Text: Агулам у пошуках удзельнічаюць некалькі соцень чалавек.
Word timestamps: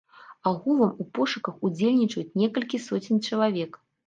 Агулам 0.51 0.95
у 1.03 1.05
пошуках 1.19 1.59
удзельнічаюць 1.69 2.37
некалькі 2.43 2.81
соцень 2.87 3.23
чалавек. 3.31 3.71